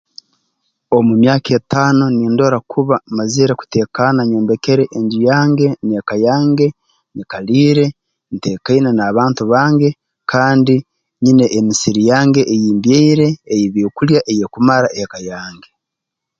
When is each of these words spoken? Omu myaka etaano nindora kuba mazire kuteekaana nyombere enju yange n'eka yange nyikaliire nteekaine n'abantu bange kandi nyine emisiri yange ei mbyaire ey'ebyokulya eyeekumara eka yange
Omu 0.97 1.11
myaka 1.23 1.49
etaano 1.59 2.05
nindora 2.17 2.57
kuba 2.71 2.95
mazire 3.17 3.53
kuteekaana 3.59 4.21
nyombere 4.29 4.83
enju 4.97 5.19
yange 5.29 5.67
n'eka 5.87 6.15
yange 6.27 6.67
nyikaliire 7.15 7.85
nteekaine 8.33 8.89
n'abantu 8.93 9.41
bange 9.51 9.89
kandi 10.31 10.75
nyine 11.23 11.45
emisiri 11.57 12.01
yange 12.11 12.41
ei 12.53 12.69
mbyaire 12.77 13.27
ey'ebyokulya 13.53 14.19
eyeekumara 14.31 14.87
eka 15.03 15.19
yange 15.29 15.69